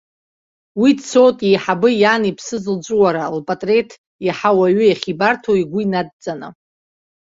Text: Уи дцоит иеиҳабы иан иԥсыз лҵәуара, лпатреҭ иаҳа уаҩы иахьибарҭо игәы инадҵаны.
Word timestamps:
Уи 0.81 0.89
дцоит 0.97 1.37
иеиҳабы 1.43 1.89
иан 2.01 2.23
иԥсыз 2.29 2.63
лҵәуара, 2.75 3.23
лпатреҭ 3.37 3.89
иаҳа 4.25 4.51
уаҩы 4.57 4.85
иахьибарҭо 4.87 5.51
игәы 5.61 5.79
инадҵаны. 5.83 6.49